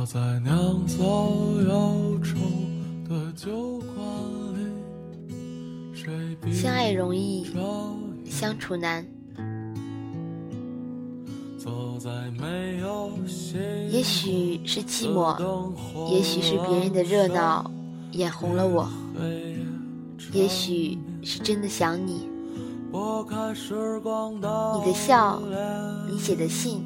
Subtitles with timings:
[0.00, 2.38] 坐在酿造忧愁
[3.06, 4.02] 的酒馆
[4.54, 4.72] 里，
[5.92, 6.10] 谁
[6.40, 7.60] 比相爱容易，着
[8.24, 9.06] 相处难。
[13.90, 17.70] 也许是寂的寞，也许是别人的热闹
[18.12, 18.88] 眼红了我，
[20.32, 22.26] 也许是真的想你。
[22.90, 25.42] 你的笑
[26.10, 26.82] 你写的信，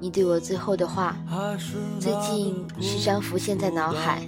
[0.00, 1.16] 你对我最后的话，
[1.98, 4.22] 最近时常浮现在脑海。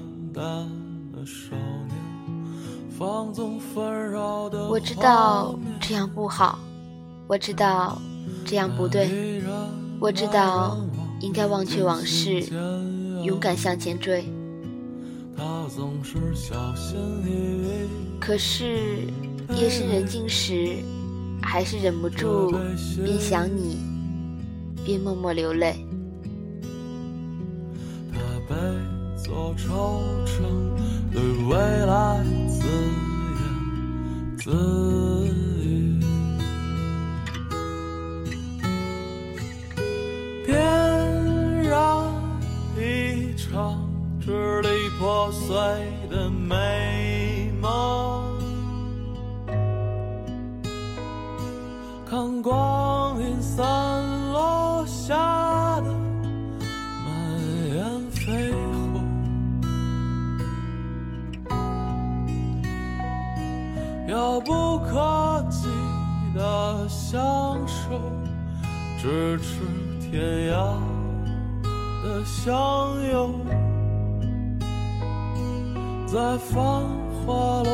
[4.69, 6.59] 我知道这样不好，
[7.29, 8.01] 我知道
[8.45, 9.43] 这样不对，
[10.01, 10.77] 我知道
[11.21, 12.43] 应该忘却往事，
[13.23, 14.25] 勇敢向前追。
[18.19, 19.07] 可是
[19.55, 20.77] 夜深人静时，
[21.41, 22.53] 还是忍不住
[23.05, 23.79] 边想你，
[24.85, 25.75] 边默默流泪。
[28.13, 28.55] 他被
[29.17, 29.67] 做惆
[30.27, 30.43] 怅，
[31.13, 31.57] 对未
[31.87, 32.67] 来自
[33.37, 33.41] 言
[34.39, 34.51] 自
[35.29, 36.01] 语。
[40.47, 40.53] 点
[41.63, 41.73] 燃
[42.77, 42.81] 一
[43.37, 43.79] 场
[44.21, 45.57] 支离破碎
[46.11, 47.69] 的美梦，
[52.09, 53.67] 看光阴散
[54.30, 54.30] 落
[55.11, 55.91] 下的。
[57.05, 57.09] 满
[57.75, 57.83] 眼
[58.15, 58.23] 绯
[58.93, 59.03] 红，
[64.07, 65.67] 遥不可及
[66.33, 67.19] 的相
[67.67, 68.01] 守，
[69.03, 69.49] 咫尺
[69.99, 70.55] 天涯
[72.05, 72.55] 的相
[73.11, 73.35] 拥，
[76.07, 76.55] 在繁
[77.27, 77.69] 华落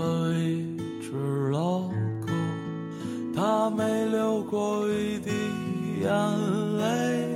[0.00, 0.64] 和一
[0.98, 1.80] 只老
[2.22, 2.32] 狗，
[3.34, 5.30] 他没流过一滴
[6.00, 6.10] 眼
[6.78, 7.28] 泪。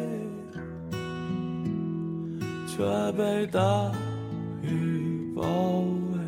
[2.67, 2.83] 却
[3.13, 3.93] 被大
[4.63, 5.43] 雨包
[6.11, 6.19] 围，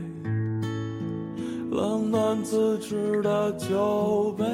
[1.70, 4.44] 冷暖自知的酒杯，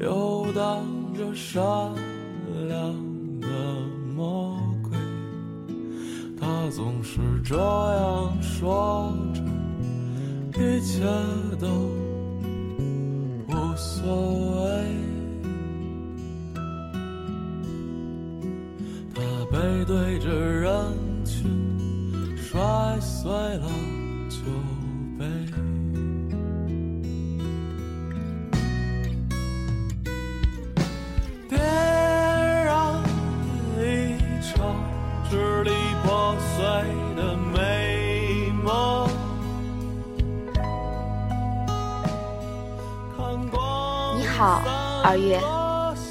[0.00, 0.82] 游荡
[1.14, 1.62] 着善
[2.66, 2.94] 良
[6.64, 9.42] 他总是这样说着，
[10.58, 11.04] 一切
[11.60, 11.66] 都
[13.48, 14.64] 无所谓。
[19.14, 19.20] 他
[19.52, 20.30] 背对着
[45.14, 45.40] 二月。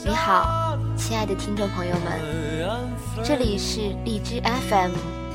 [0.06, 2.22] 你好，亲爱的听众朋友们，
[3.22, 4.92] 这里是荔枝 FM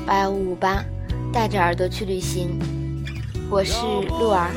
[0.07, 0.83] 八五五八，
[1.31, 2.59] 带着耳朵去旅行，
[3.47, 4.49] 我是鹿儿。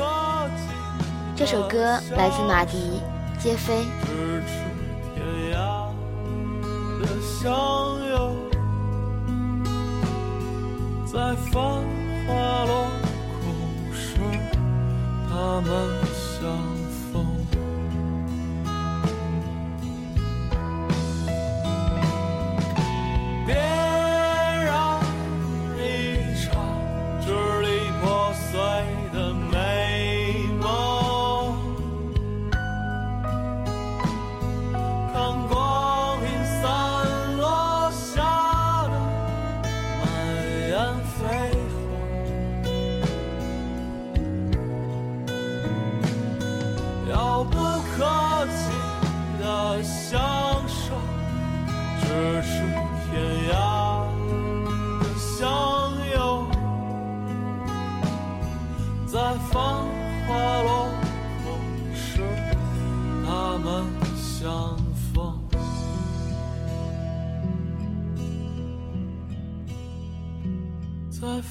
[1.37, 3.03] 这首歌来自马迪
[3.43, 3.75] 《皆飞》。
[11.05, 11.19] 在
[11.53, 11.63] 繁
[12.27, 12.89] 华落
[13.45, 14.17] 空时，
[15.29, 15.71] 他们
[16.41, 16.49] 相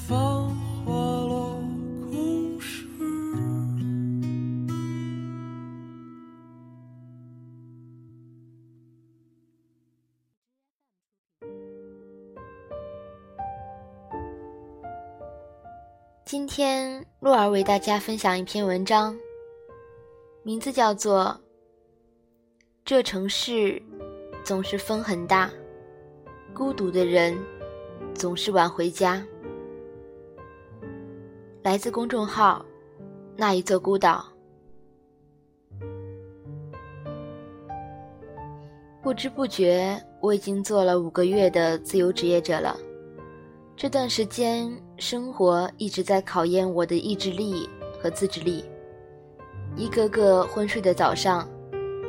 [0.08, 0.18] 繁
[0.84, 1.62] 华落
[2.10, 2.88] 空时。
[16.24, 19.16] 今天洛儿为大家分享一篇文章，
[20.42, 21.40] 名字叫做
[22.84, 23.80] 《这城市
[24.42, 25.48] 总是风很大，
[26.52, 27.38] 孤独的人
[28.14, 29.24] 总是晚回家》，
[31.62, 32.64] 来自公众号
[33.36, 34.24] 《那一座孤岛》。
[39.00, 42.76] 不知不觉，我已经做了五个月的自由职业者了。
[43.76, 47.68] 这段时间，生活一直在考验我的意志力
[48.02, 48.64] 和自制力。
[49.76, 51.48] 一个个昏睡的早上，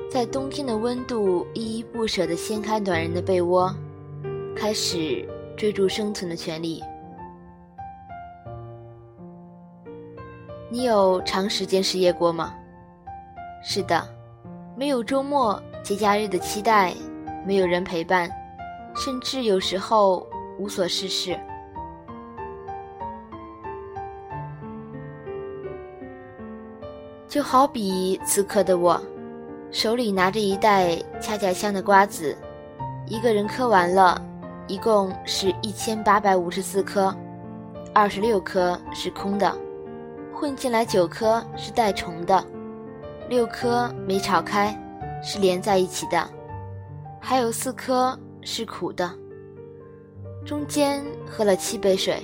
[0.09, 3.71] 在冬天的温度依依不舍地掀开暖人的被窝，
[4.55, 5.23] 开始
[5.55, 6.81] 追逐生存的权利。
[10.73, 12.51] 你有长时间失业过吗？
[13.61, 14.03] 是的，
[14.75, 16.95] 没有周末、节假日的期待，
[17.45, 18.27] 没有人陪伴，
[18.95, 20.27] 甚至有时候
[20.57, 21.39] 无所事事。
[27.27, 28.99] 就好比此刻的我，
[29.69, 32.35] 手里拿着一袋恰恰香的瓜子，
[33.05, 34.19] 一个人嗑完了，
[34.65, 37.15] 一共是一千八百五十四颗，
[37.93, 39.55] 二十六颗是空的，
[40.43, 42.45] 混进来九颗是带虫的，
[43.29, 44.77] 六颗没炒开，
[45.23, 46.29] 是连在一起的，
[47.21, 49.09] 还有四颗是苦的，
[50.45, 52.21] 中间喝了七杯水。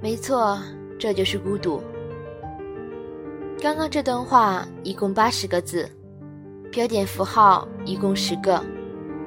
[0.00, 0.56] 没错，
[0.96, 1.82] 这就是孤独。
[3.60, 5.90] 刚刚这段话一共八十个字，
[6.70, 8.64] 标点符号一共十个，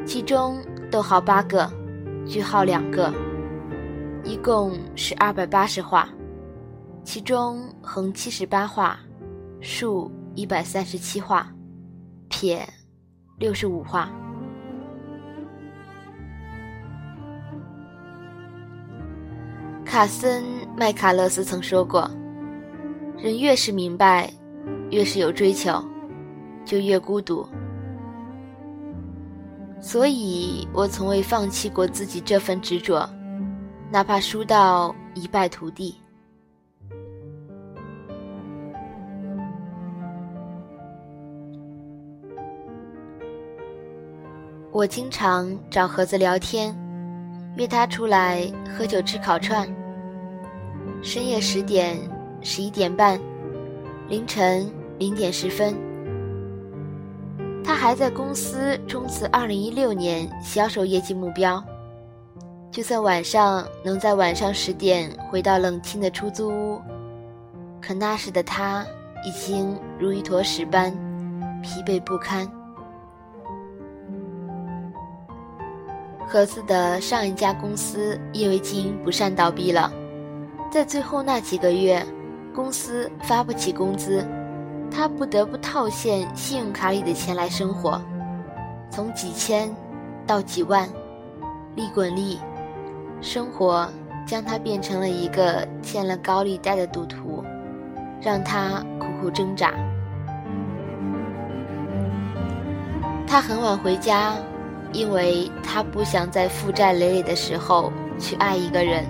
[0.05, 1.69] 其中逗号八个，
[2.25, 3.13] 句号两个，
[4.23, 6.07] 一共是二百八十画，
[7.03, 8.97] 其中横七十八画，
[9.59, 11.47] 竖一百三十七画，
[12.29, 12.67] 撇
[13.37, 14.09] 六十五画。
[19.85, 20.43] 卡森
[20.75, 22.09] 麦卡勒斯曾说过。
[23.15, 24.31] 人越是明白，
[24.89, 25.83] 越是有追求，
[26.65, 27.47] 就越孤独。
[29.79, 33.07] 所以我从未放弃过自己这份执着，
[33.91, 36.02] 哪怕输到一败涂地。
[44.73, 46.75] 我经常找盒子聊天，
[47.57, 49.67] 约他出来喝酒吃烤串。
[51.03, 51.95] 深夜十点。
[52.45, 53.17] 十一点半，
[54.09, 55.73] 凌晨零点十分，
[57.63, 61.63] 他还在公司冲刺二零一六年销售业绩目标。
[62.69, 66.81] 就算晚上能在晚上十点回到冷清的出租屋，
[67.81, 68.85] 可那时的他
[69.23, 70.91] 已经如一坨屎般
[71.61, 72.45] 疲惫不堪。
[76.27, 79.91] 盒子的上一家公司因为经营不善倒闭了，
[80.71, 82.05] 在最后那几个月。
[82.55, 84.23] 公司发不起工资，
[84.91, 87.99] 他不得不套现信用卡里的钱来生活，
[88.91, 89.75] 从几千
[90.27, 90.87] 到几万，
[91.73, 92.39] 利滚利，
[93.21, 93.89] 生活
[94.27, 97.43] 将他变成了一个欠了高利贷的赌徒，
[98.21, 99.73] 让他苦苦挣扎。
[103.25, 104.35] 他很晚回家，
[104.93, 109.03] 因为他不想在负债累累的时候去爱一个人，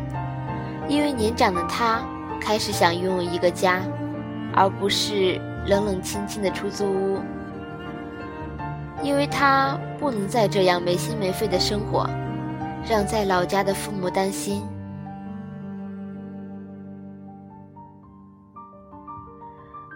[0.87, 2.01] 因为年长的他。
[2.45, 3.81] 开始想拥有一个家，
[4.53, 7.17] 而不是冷冷清清的出租屋，
[9.01, 12.05] 因为他不能再这样没心没肺的生活，
[12.85, 14.61] 让在老家的父母担心。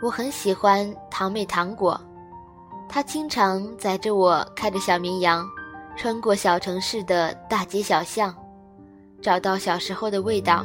[0.02, 2.00] 我很喜欢堂妹糖果，
[2.88, 5.46] 她经常载着我开着小绵羊，
[5.98, 8.34] 穿过小城市的大街小巷，
[9.20, 10.64] 找到小时候的味道。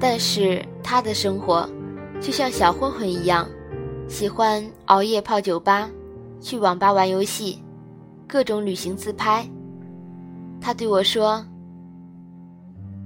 [0.00, 1.66] 但是他的生活，
[2.20, 3.48] 就像小混混一样，
[4.08, 5.88] 喜欢熬夜泡酒吧，
[6.40, 7.62] 去网吧玩游戏，
[8.26, 9.48] 各种旅行自拍。
[10.60, 11.46] 他对我说：“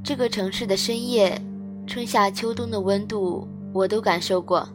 [0.03, 1.39] 这个城市的深夜，
[1.87, 4.67] 春夏秋冬的温度我都感受过，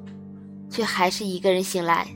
[0.70, 2.08] 却还是一个人醒来。”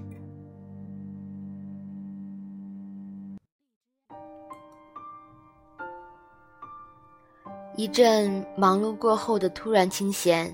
[7.80, 10.54] 一阵忙碌过后的突然清闲，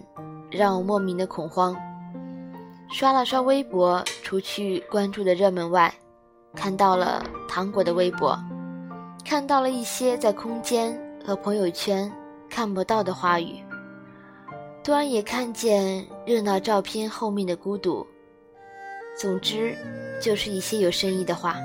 [0.51, 1.75] 让我莫名的恐慌。
[2.91, 5.91] 刷了刷微博，除去关注的热门外，
[6.53, 8.37] 看到了糖果的微博，
[9.27, 12.13] 看到了一些在空间和朋友圈
[12.47, 13.55] 看不到的话语，
[14.83, 18.05] 突然也看见热闹照片后面的孤独。
[19.19, 19.75] 总之，
[20.21, 21.55] 就是一些有深意的话。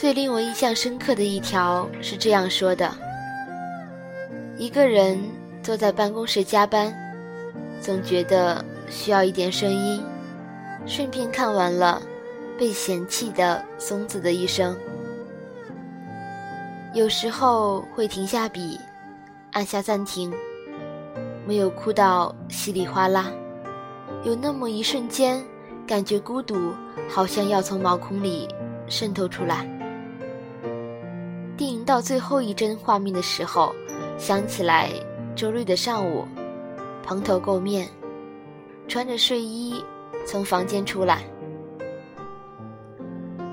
[0.00, 2.90] 最令我印象深刻的一条是这样说的：
[4.56, 5.22] 一个人
[5.62, 6.90] 坐在办公室加班，
[7.82, 10.02] 总觉得需要一点声音，
[10.86, 12.00] 顺便看完了
[12.58, 14.74] 被嫌弃的松子的一生。
[16.94, 18.80] 有时候会停下笔，
[19.52, 20.32] 按下暂停，
[21.46, 23.30] 没有哭到稀里哗啦。
[24.24, 25.44] 有那么一瞬间，
[25.86, 26.72] 感觉孤独
[27.06, 28.48] 好像要从毛孔里
[28.88, 29.68] 渗透出来。
[31.90, 33.74] 到最后一帧画面的时候，
[34.16, 34.90] 想起来
[35.34, 36.24] 周日的上午，
[37.02, 37.88] 蓬头垢面，
[38.86, 39.84] 穿着睡衣
[40.24, 41.24] 从房间出来，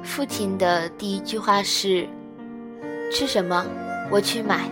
[0.03, 2.08] 父亲的第一句话是
[3.12, 3.65] ：“吃什么？
[4.12, 4.70] 我去买。”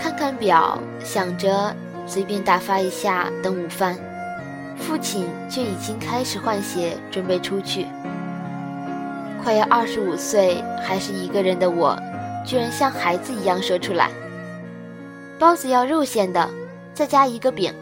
[0.00, 1.76] 看看表，想着
[2.06, 3.98] 随便打发一下，等午饭。
[4.78, 7.86] 父亲却已经开始换鞋，准备出去。
[9.42, 11.94] 快要二十五岁还是一个人的我，
[12.44, 14.10] 居然像孩子一样说出来
[15.40, 16.48] ：“包子要肉馅的，
[16.92, 17.72] 再加一个饼。”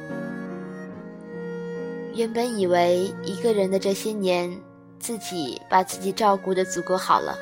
[2.14, 4.54] 原本以为一个人的这些年，
[4.98, 7.36] 自己把自己照顾的足够好了，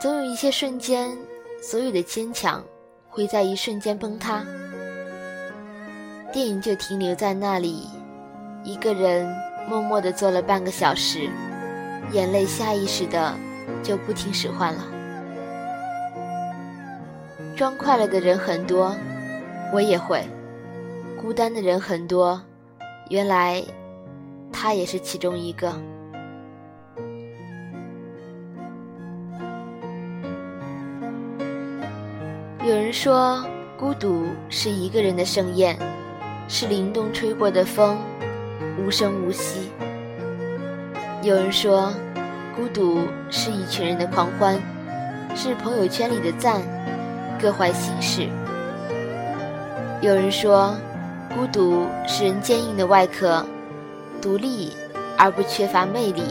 [0.00, 1.16] 总有一些瞬间，
[1.60, 2.64] 所有的坚强
[3.08, 4.44] 会在一瞬间崩塌，
[6.32, 7.88] 电影就停留在那里。
[8.64, 9.28] 一个人
[9.68, 11.28] 默默地坐了半个小时，
[12.12, 13.34] 眼泪下意识的
[13.82, 14.97] 就不听使唤了。
[17.58, 18.94] 装快乐的人很多，
[19.72, 20.20] 我也会；
[21.20, 22.40] 孤单的人很多，
[23.10, 23.60] 原来
[24.52, 25.74] 他也是其中一个。
[32.62, 33.44] 有人说，
[33.76, 35.76] 孤独是一个人的盛宴，
[36.46, 37.98] 是凛冬吹过的风。
[38.80, 39.68] 无声无息。
[41.24, 41.92] 有人说，
[42.54, 43.00] 孤独
[43.30, 44.56] 是一群人的狂欢，
[45.34, 46.62] 是朋友圈里的赞，
[47.40, 48.28] 各怀心事。
[50.00, 50.74] 有人说，
[51.34, 53.44] 孤独是人坚硬的外壳，
[54.20, 54.72] 独立
[55.16, 56.22] 而不缺乏魅力。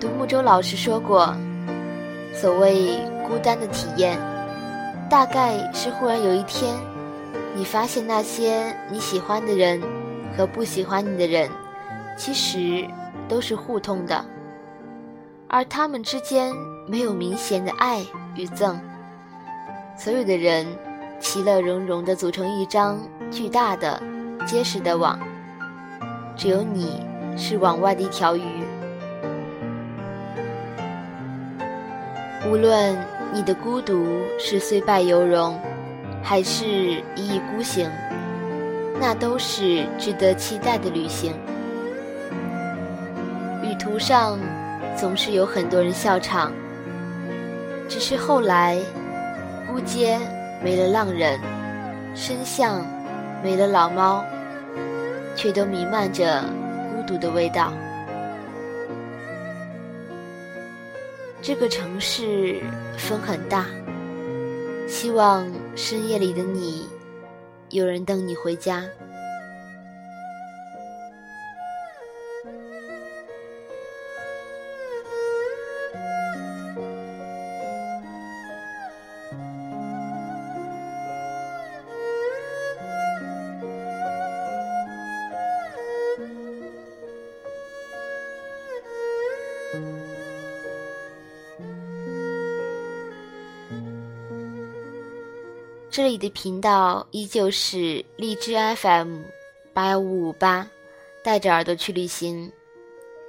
[0.00, 1.34] 独木舟老师说过，
[2.34, 4.18] 所谓孤单的体验，
[5.08, 6.74] 大概是忽然有一天。
[7.56, 9.80] 你发现那些你喜欢的人
[10.36, 11.48] 和不喜欢你的人，
[12.18, 12.84] 其实
[13.28, 14.24] 都是互通的，
[15.48, 16.52] 而他们之间
[16.86, 18.76] 没有明显的爱与憎。
[19.96, 20.66] 所有的人
[21.20, 22.98] 其乐融融地组成一张
[23.30, 24.02] 巨大的、
[24.46, 25.18] 结实的网，
[26.36, 27.02] 只有你
[27.36, 28.42] 是网外的一条鱼。
[32.46, 32.96] 无论
[33.32, 34.06] 你的孤独
[34.38, 35.58] 是虽败犹荣。
[36.26, 36.64] 还是
[37.16, 37.86] 一意孤行，
[38.98, 41.34] 那都是值得期待的旅行。
[43.62, 44.38] 旅途上
[44.96, 46.50] 总是有很多人笑场，
[47.94, 48.76] 只是后来，
[49.72, 50.18] 乌街
[50.64, 51.38] 没了浪人，
[52.12, 52.84] 深巷
[53.40, 54.24] 没了老猫，
[55.36, 56.42] 却都弥漫着
[56.90, 57.72] 孤独的味道。
[61.40, 62.60] 这个城市
[62.98, 63.66] 风很大。
[64.88, 65.46] 希望
[65.76, 66.88] 深夜里的你，
[67.70, 68.82] 有人等你回家。
[95.94, 99.20] 这里的频道依旧是荔枝 FM
[99.72, 100.68] 八幺五五八，
[101.22, 102.50] 带着耳朵去旅行，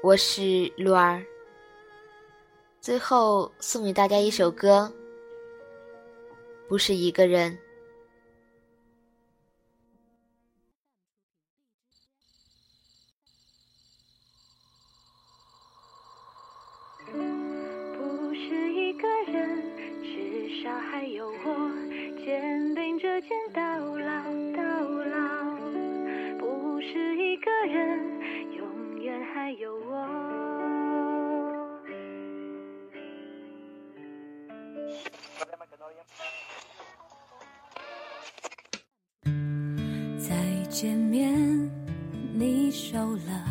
[0.01, 1.23] 我是鹿儿。
[2.81, 4.91] 最后送给大家一首歌，
[6.67, 7.55] 不是一个人。
[23.21, 23.61] 肩并着肩到
[23.95, 24.23] 老
[24.55, 25.15] 到老，
[26.37, 27.99] 不是一个人，
[28.57, 30.05] 永远还有我。
[40.17, 40.35] 再
[40.69, 41.69] 见面，
[42.33, 43.45] 你瘦了，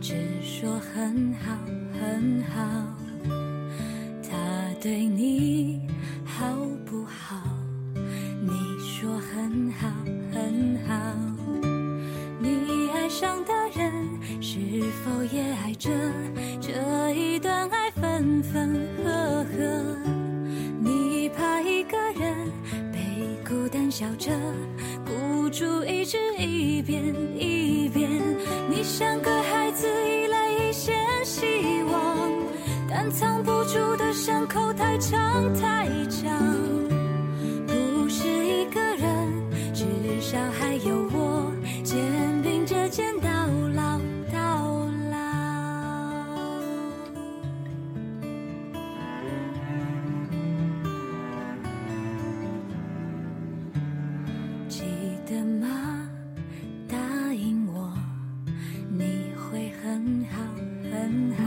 [0.00, 0.14] 只。
[0.42, 1.54] 说很好
[1.92, 2.60] 很好，
[4.22, 5.86] 他对你
[6.24, 6.54] 好
[6.86, 7.53] 不好？
[8.46, 9.88] 你说很好
[10.32, 10.94] 很好，
[12.38, 13.90] 你爱上的人
[14.42, 14.58] 是
[15.02, 15.90] 否也爱着
[16.60, 19.96] 这一段爱分分合合？
[20.78, 22.34] 你怕一个人
[22.92, 22.98] 被
[23.48, 24.30] 孤单笑着，
[25.06, 27.02] 孤注一掷一遍
[27.34, 28.10] 一遍，
[28.68, 31.46] 你像个孩子依赖一线希
[31.90, 32.30] 望，
[32.90, 36.93] 但藏不住的伤口太长太长。
[40.24, 41.52] 至少还有我，
[41.84, 42.00] 肩
[42.42, 43.28] 并着肩到
[43.74, 44.00] 老
[44.32, 45.18] 到老。
[54.66, 54.82] 记
[55.26, 56.08] 得吗？
[56.88, 56.96] 答
[57.34, 57.92] 应我，
[58.88, 60.40] 你会很好
[60.90, 61.44] 很好。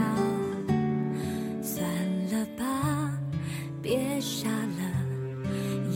[1.60, 1.84] 算
[2.30, 3.10] 了吧，
[3.82, 4.82] 别傻了。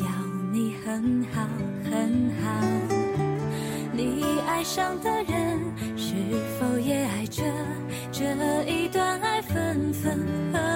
[0.01, 0.07] 要
[0.53, 1.47] 你很好
[1.93, 2.49] 很好，
[3.93, 5.61] 你爱上的人
[5.95, 6.15] 是
[6.59, 7.43] 否也爱着
[8.11, 8.25] 这
[8.65, 10.19] 一段爱分分
[10.55, 10.72] 合？